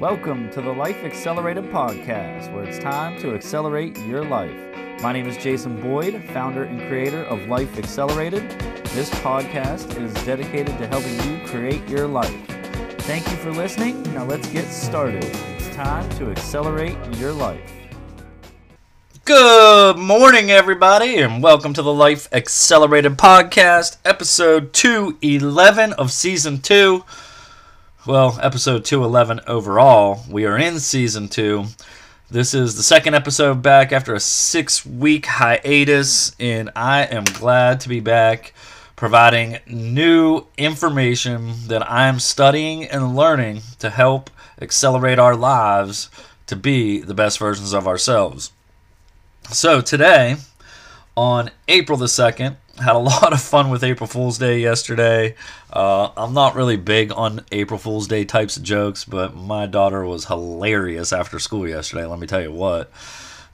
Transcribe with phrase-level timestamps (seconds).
[0.00, 4.54] Welcome to the Life Accelerated podcast, where it's time to accelerate your life.
[5.00, 8.42] My name is Jason Boyd, founder and creator of Life Accelerated.
[8.90, 12.36] This podcast is dedicated to helping you create your life.
[13.04, 14.02] Thank you for listening.
[14.12, 15.24] Now let's get started.
[15.24, 17.72] It's time to accelerate your life.
[19.24, 27.02] Good morning, everybody, and welcome to the Life Accelerated podcast, episode 211 of season 2
[28.06, 30.22] well, episode 211 overall.
[30.30, 31.64] We are in season 2.
[32.30, 37.80] This is the second episode back after a six week hiatus, and I am glad
[37.80, 38.54] to be back
[38.94, 44.30] providing new information that I am studying and learning to help
[44.60, 46.08] accelerate our lives
[46.46, 48.52] to be the best versions of ourselves.
[49.50, 50.36] So, today,
[51.16, 55.34] on April the 2nd, had a lot of fun with April Fool's Day yesterday.
[55.72, 60.04] Uh, I'm not really big on April Fool's Day types of jokes, but my daughter
[60.04, 62.04] was hilarious after school yesterday.
[62.06, 62.90] Let me tell you what.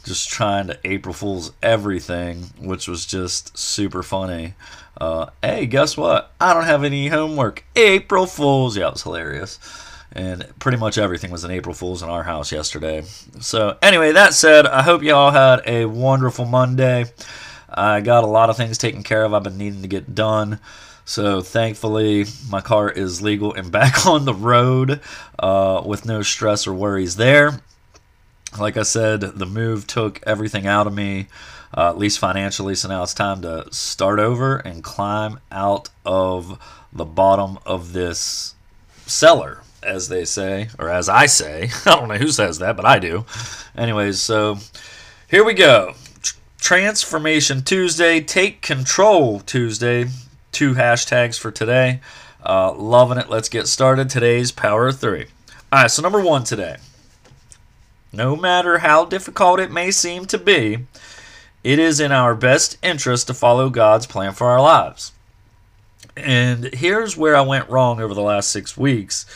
[0.04, 4.54] Just trying to April Fool's everything, which was just super funny.
[5.00, 6.32] Uh, hey, guess what?
[6.40, 7.64] I don't have any homework.
[7.76, 8.76] April Fool's.
[8.76, 9.58] Yeah, it was hilarious.
[10.14, 13.02] And pretty much everything was an April Fool's in our house yesterday.
[13.40, 17.06] So, anyway, that said, I hope you all had a wonderful Monday.
[17.74, 20.60] I got a lot of things taken care of I've been needing to get done.
[21.04, 25.00] So thankfully, my car is legal and back on the road
[25.38, 27.60] uh, with no stress or worries there.
[28.58, 31.28] Like I said, the move took everything out of me,
[31.76, 32.74] uh, at least financially.
[32.74, 36.58] So now it's time to start over and climb out of
[36.92, 38.54] the bottom of this
[39.06, 41.70] cellar, as they say, or as I say.
[41.86, 43.24] I don't know who says that, but I do.
[43.74, 44.58] Anyways, so
[45.30, 45.94] here we go.
[46.62, 50.06] Transformation Tuesday, Take Control Tuesday.
[50.52, 52.00] Two hashtags for today.
[52.46, 53.28] Uh, loving it.
[53.28, 54.08] Let's get started.
[54.08, 55.26] Today's Power of Three.
[55.72, 56.76] All right, so number one today.
[58.12, 60.86] No matter how difficult it may seem to be,
[61.64, 65.10] it is in our best interest to follow God's plan for our lives.
[66.16, 69.26] And here's where I went wrong over the last six weeks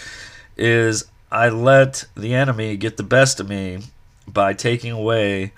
[0.57, 3.81] is I let the enemy get the best of me
[4.29, 5.51] by taking away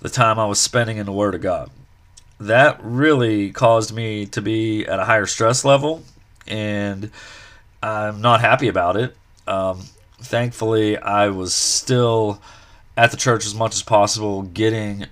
[0.00, 1.70] the time I was spending in the Word of God.
[2.40, 6.02] That really caused me to be at a higher stress level,
[6.46, 7.10] and
[7.82, 9.16] I'm not happy about it.
[9.46, 9.82] Um,
[10.20, 12.40] thankfully, I was still
[12.96, 15.06] at the church as much as possible, getting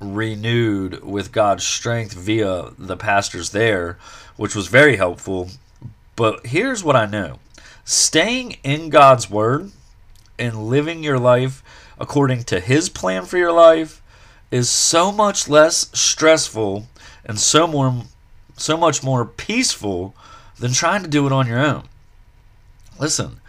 [0.00, 3.98] renewed with God's strength via the pastors there,
[4.36, 5.48] which was very helpful.
[6.16, 7.38] But here's what I know
[7.84, 9.70] staying in God's Word
[10.38, 11.62] and living your life
[11.98, 14.02] according to His plan for your life
[14.50, 16.86] is so much less stressful
[17.24, 18.04] and so more
[18.56, 20.14] so much more peaceful
[20.58, 21.84] than trying to do it on your own.
[23.00, 23.40] Listen,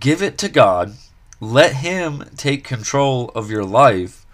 [0.00, 0.94] give it to God,
[1.40, 4.26] let Him take control of your life,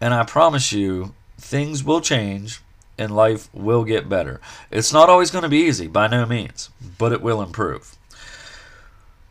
[0.00, 2.60] and I promise you, things will change
[2.96, 4.40] and life will get better.
[4.70, 7.96] It's not always going to be easy, by no means, but it will improve.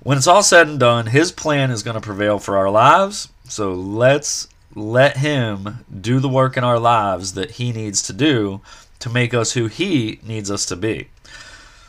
[0.01, 3.27] When it's all said and done, his plan is going to prevail for our lives.
[3.43, 8.61] So let's let him do the work in our lives that he needs to do
[8.99, 11.09] to make us who he needs us to be.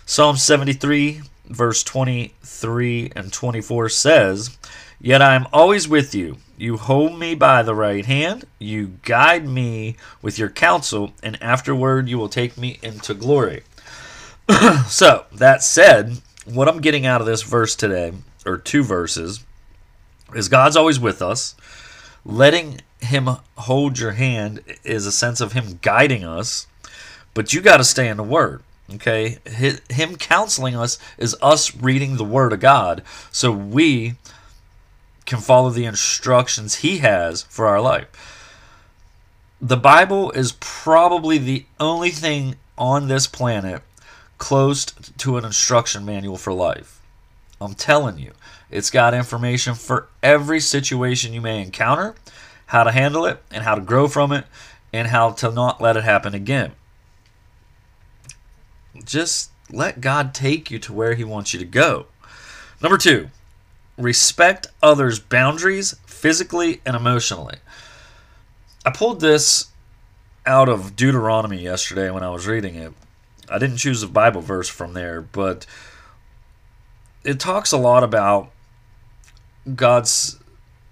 [0.07, 4.59] Psalm 73, verse 23 and 24 says,
[5.01, 6.39] Yet I am always with you.
[6.59, 8.45] You hold me by the right hand.
[8.59, 13.63] You guide me with your counsel, and afterward you will take me into glory.
[14.89, 16.21] so, that said,
[16.55, 18.13] what I'm getting out of this verse today,
[18.45, 19.45] or two verses,
[20.35, 21.55] is God's always with us.
[22.25, 26.67] Letting Him hold your hand is a sense of Him guiding us,
[27.35, 28.63] but you got to stay in the Word.
[28.95, 29.39] Okay?
[29.89, 34.15] Him counseling us is us reading the Word of God so we
[35.27, 38.09] can follow the instructions He has for our life.
[39.61, 43.83] The Bible is probably the only thing on this planet
[44.41, 47.01] close to an instruction manual for life.
[47.61, 48.33] I'm telling you,
[48.71, 52.17] it's got information for every situation you may encounter,
[52.67, 54.47] how to handle it, and how to grow from it,
[54.93, 56.73] and how to not let it happen again.
[59.05, 62.07] Just let God take you to where He wants you to go.
[62.83, 63.29] Number two,
[63.99, 67.59] respect others' boundaries physically and emotionally.
[68.87, 69.67] I pulled this
[70.47, 72.95] out of Deuteronomy yesterday when I was reading it.
[73.51, 75.67] I didn't choose a Bible verse from there, but
[77.25, 78.51] it talks a lot about
[79.75, 80.39] God's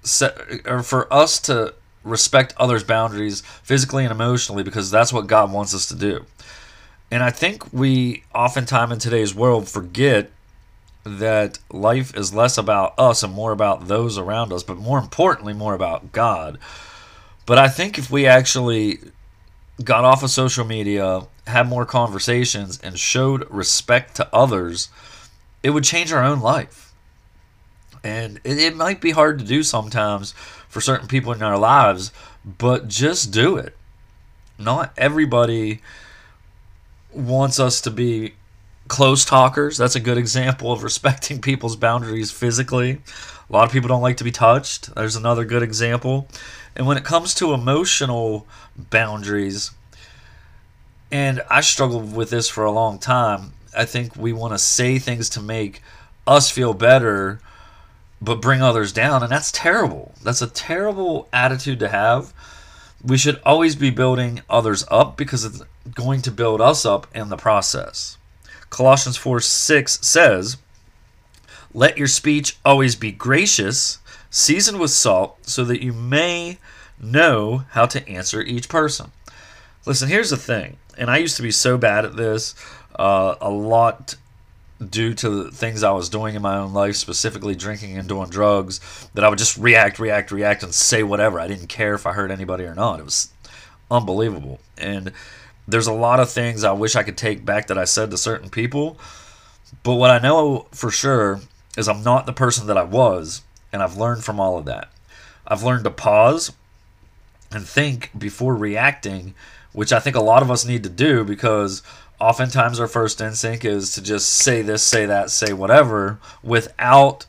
[0.02, 1.74] set, or for us to
[2.04, 6.24] respect others' boundaries physically and emotionally because that's what God wants us to do.
[7.10, 10.30] And I think we oftentimes in today's world forget
[11.04, 15.54] that life is less about us and more about those around us, but more importantly,
[15.54, 16.58] more about God.
[17.46, 18.98] But I think if we actually
[19.82, 24.88] got off of social media, had more conversations, and showed respect to others,
[25.62, 26.92] it would change our own life.
[28.04, 30.32] And it, it might be hard to do sometimes
[30.68, 32.12] for certain people in our lives,
[32.44, 33.76] but just do it.
[34.58, 35.80] Not everybody
[37.12, 38.34] wants us to be
[38.88, 39.76] close talkers.
[39.76, 43.00] That's a good example of respecting people's boundaries physically.
[43.48, 44.94] A lot of people don't like to be touched.
[44.94, 46.28] There's another good example.
[46.76, 48.46] And when it comes to emotional
[48.76, 49.70] boundaries,
[51.10, 54.98] and I struggled with this for a long time, I think we want to say
[54.98, 55.82] things to make
[56.26, 57.40] us feel better,
[58.20, 59.22] but bring others down.
[59.22, 60.14] And that's terrible.
[60.22, 62.32] That's a terrible attitude to have.
[63.02, 65.62] We should always be building others up because it's
[65.94, 68.18] going to build us up in the process.
[68.70, 70.56] Colossians 4 6 says,
[71.72, 73.98] Let your speech always be gracious,
[74.30, 76.58] seasoned with salt, so that you may
[77.00, 79.12] know how to answer each person.
[79.86, 82.54] Listen, here's the thing, and I used to be so bad at this,
[82.98, 84.16] uh, a lot
[84.90, 88.28] due to the things I was doing in my own life, specifically drinking and doing
[88.28, 88.80] drugs,
[89.14, 91.40] that I would just react, react, react, and say whatever.
[91.40, 93.00] I didn't care if I hurt anybody or not.
[93.00, 93.32] It was
[93.90, 94.60] unbelievable.
[94.76, 95.12] And
[95.66, 98.16] there's a lot of things I wish I could take back that I said to
[98.16, 98.98] certain people.
[99.82, 101.40] But what I know for sure
[101.76, 103.42] is I'm not the person that I was,
[103.72, 104.90] and I've learned from all of that.
[105.46, 106.52] I've learned to pause
[107.50, 109.34] and think before reacting,
[109.72, 111.82] which I think a lot of us need to do because
[112.20, 117.26] oftentimes our first instinct is to just say this, say that, say whatever without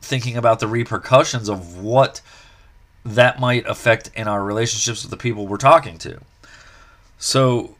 [0.00, 2.20] thinking about the repercussions of what
[3.04, 6.20] that might affect in our relationships with the people we're talking to.
[7.18, 7.76] So,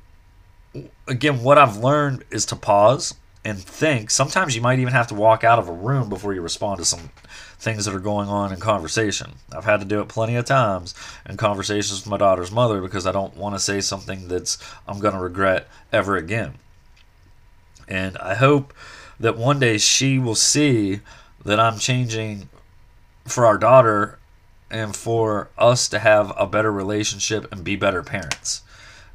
[1.07, 3.15] again, what I've learned is to pause
[3.47, 4.11] and think.
[4.11, 6.85] Sometimes you might even have to walk out of a room before you respond to
[6.85, 7.11] some
[7.61, 9.35] things that are going on in conversation.
[9.53, 10.97] I've had to do it plenty of times
[11.29, 14.59] in conversations with my daughter's mother because I don't want to say something that's
[14.89, 16.55] I'm going to regret ever again.
[17.87, 18.75] And I hope
[19.21, 20.99] that one day she will see
[21.45, 22.49] that I'm changing
[23.27, 24.19] for our daughter
[24.73, 28.63] and for us to have a better relationship and be better parents.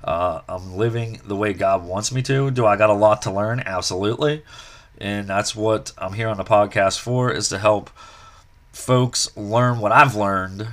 [0.03, 2.51] Uh, I'm living the way God wants me to.
[2.51, 3.62] Do I got a lot to learn?
[3.65, 4.44] Absolutely.
[4.98, 7.89] And that's what I'm here on the podcast for is to help
[8.71, 10.68] folks learn what I've learned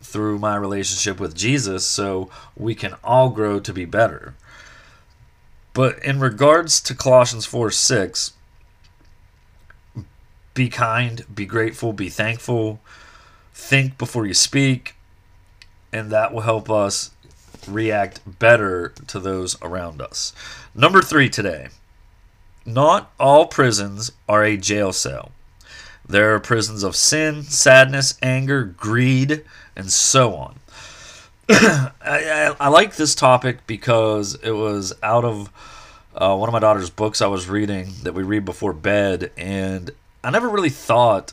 [0.00, 4.34] through my relationship with Jesus so we can all grow to be better.
[5.74, 8.32] But in regards to Colossians 4 6,
[10.54, 12.80] be kind, be grateful, be thankful,
[13.54, 14.96] think before you speak,
[15.92, 17.12] and that will help us
[17.66, 20.32] react better to those around us.
[20.74, 21.68] Number three today
[22.68, 25.32] not all prisons are a jail cell.
[26.06, 29.44] There are prisons of sin, sadness, anger, greed,
[29.74, 30.58] and so on.
[31.48, 35.50] I, I, I, like this topic because it was out of
[36.14, 39.90] uh, one of my daughter's books I was reading that we read before bed, and
[40.22, 41.32] I never really thought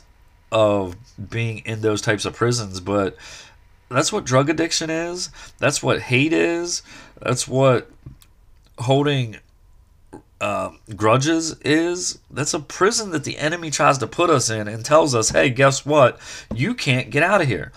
[0.50, 0.96] of
[1.30, 3.16] being in those types of prisons, but
[3.88, 5.30] that's what drug addiction is.
[5.58, 6.82] That's what hate is.
[7.20, 7.90] That's what
[8.78, 9.36] holding
[10.40, 12.18] uh, grudges is.
[12.30, 15.50] That's a prison that the enemy tries to put us in and tells us, hey,
[15.50, 16.18] guess what?
[16.54, 17.72] You can't get out of here.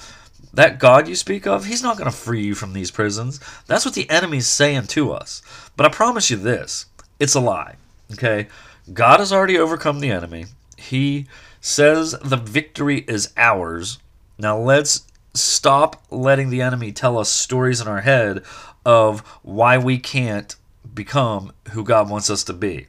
[0.53, 3.39] That God you speak of, he's not going to free you from these prisons.
[3.67, 5.43] That's what the enemy's saying to us.
[5.77, 6.87] But I promise you this
[7.19, 7.75] it's a lie.
[8.13, 8.47] Okay?
[8.91, 10.45] God has already overcome the enemy.
[10.75, 11.27] He
[11.61, 13.99] says the victory is ours.
[14.37, 18.43] Now let's stop letting the enemy tell us stories in our head
[18.85, 20.55] of why we can't
[20.93, 22.87] become who God wants us to be.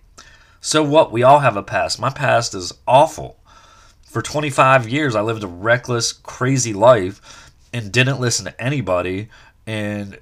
[0.60, 1.12] So what?
[1.12, 2.00] We all have a past.
[2.00, 3.36] My past is awful.
[4.04, 9.28] For 25 years, I lived a reckless, crazy life and didn't listen to anybody.
[9.66, 10.18] And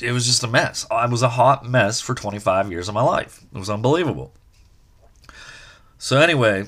[0.00, 0.86] it was just a mess.
[0.90, 3.42] I was a hot mess for 25 years of my life.
[3.54, 4.32] It was unbelievable.
[5.98, 6.66] So, anyway,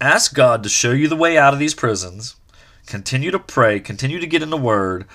[0.00, 2.36] ask God to show you the way out of these prisons
[2.86, 5.06] Continue to pray, continue to get in the Word,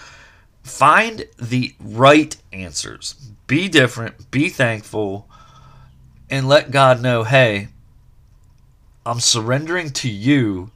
[0.63, 3.13] find the right answers.
[3.47, 5.27] Be different, be thankful,
[6.29, 7.69] and let God know hey,
[9.05, 10.71] I'm surrendering to you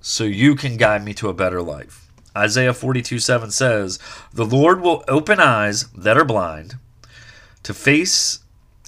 [0.00, 2.08] so you can guide me to a better life.
[2.36, 3.98] Isaiah 42 7 says,
[4.32, 6.76] The Lord will open eyes that are blind
[7.62, 8.40] to face,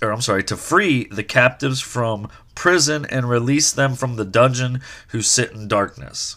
[0.03, 4.81] or I'm sorry, to free the captives from prison and release them from the dungeon
[5.09, 6.37] who sit in darkness.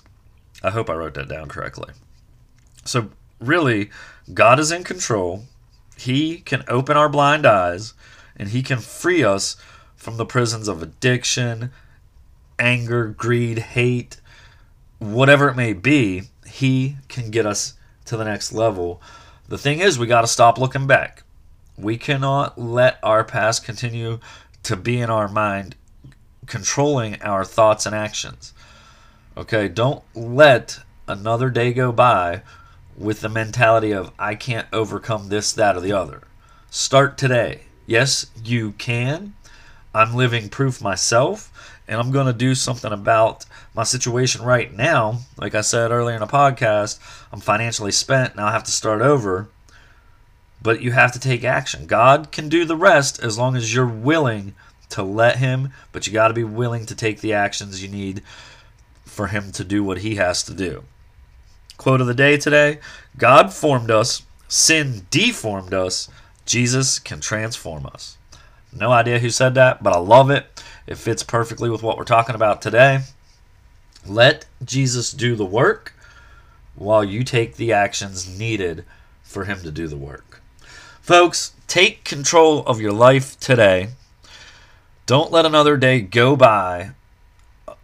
[0.63, 1.93] I hope I wrote that down correctly.
[2.85, 3.89] So, really,
[4.33, 5.45] God is in control.
[5.97, 7.93] He can open our blind eyes
[8.35, 9.55] and He can free us
[9.95, 11.71] from the prisons of addiction,
[12.57, 14.19] anger, greed, hate,
[14.99, 19.01] whatever it may be, He can get us to the next level.
[19.47, 21.23] The thing is, we got to stop looking back.
[21.77, 24.19] We cannot let our past continue
[24.63, 25.75] to be in our mind,
[26.45, 28.53] controlling our thoughts and actions.
[29.35, 32.43] Okay, don't let another day go by
[32.95, 36.21] with the mentality of, I can't overcome this, that, or the other.
[36.69, 37.61] Start today.
[37.87, 39.33] Yes, you can.
[39.91, 45.21] I'm living proof myself, and I'm going to do something about my situation right now.
[45.35, 46.99] Like I said earlier in the podcast,
[47.31, 48.35] I'm financially spent.
[48.35, 49.49] Now I have to start over.
[50.61, 51.87] But you have to take action.
[51.87, 54.53] God can do the rest as long as you're willing
[54.89, 58.21] to let Him, but you got to be willing to take the actions you need
[59.05, 60.83] for Him to do what He has to do.
[61.77, 62.79] Quote of the day today
[63.17, 66.09] God formed us, sin deformed us,
[66.45, 68.17] Jesus can transform us.
[68.71, 70.63] No idea who said that, but I love it.
[70.87, 73.01] It fits perfectly with what we're talking about today.
[74.05, 75.93] Let Jesus do the work
[76.75, 78.83] while you take the actions needed
[79.21, 80.41] for him to do the work.
[81.01, 83.89] Folks, take control of your life today.
[85.05, 86.91] Don't let another day go by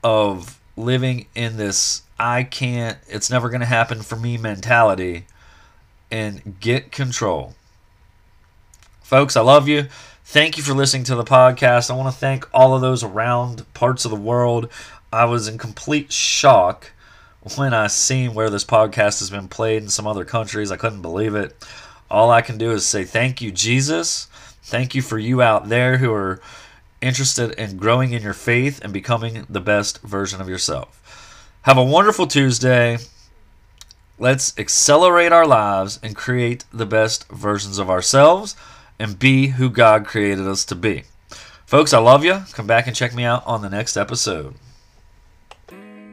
[0.04, 5.26] of living in this I can't, it's never going to happen for me mentality
[6.12, 7.56] and get control.
[9.02, 9.88] Folks, I love you.
[10.26, 11.90] Thank you for listening to the podcast.
[11.90, 14.70] I want to thank all of those around parts of the world.
[15.12, 16.92] I was in complete shock
[17.56, 20.72] when I seen where this podcast has been played in some other countries.
[20.72, 21.56] I couldn't believe it.
[22.12, 24.26] All I can do is say thank you, Jesus.
[24.62, 26.42] Thank you for you out there who are
[27.02, 31.50] interested in growing in your faith and becoming the best version of yourself.
[31.64, 32.98] Have a wonderful Tuesday.
[34.18, 38.56] Let's accelerate our lives and create the best versions of ourselves
[39.00, 41.04] and be who God created us to be.
[41.66, 42.42] Folks, I love you.
[42.54, 44.56] Come back and check me out on the next episode.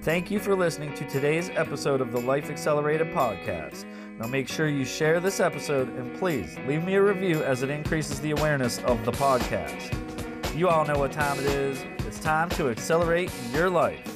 [0.03, 3.85] Thank you for listening to today's episode of the Life Accelerated podcast.
[4.21, 7.71] Now make sure you share this episode and please leave me a review as it
[7.71, 10.26] increases the awareness of the podcast.
[10.57, 11.85] You all know what time it is.
[12.07, 14.16] It's time to accelerate your life.